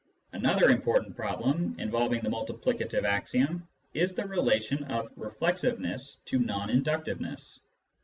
[0.33, 7.59] Another important problem involving the multiplicative axiom is the relation of reflexiveness to non inductiveness.